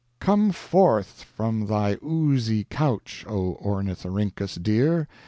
[0.19, 5.07] "Come forth from thy oozy couch, O Ornithorhynchus dear!